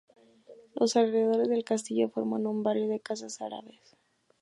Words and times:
Los 0.73 0.95
alrededores 0.95 1.47
del 1.47 1.63
Castillo 1.63 2.09
forman 2.09 2.47
un 2.47 2.63
Barrio 2.63 2.87
de 2.87 3.01
casas 3.01 3.39
Árabes. 3.39 3.95